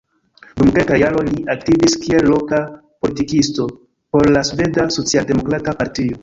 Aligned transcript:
Dum 0.59 0.69
kelkaj 0.77 0.95
jaroj 1.01 1.23
li 1.27 1.43
aktivis 1.53 1.97
kiel 2.05 2.29
loka 2.35 2.61
politikisto 3.05 3.69
por 4.17 4.31
la 4.37 4.43
Sveda 4.51 4.87
Socialdemokrata 4.97 5.77
Partio. 5.85 6.19